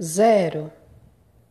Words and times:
zero. 0.00 0.72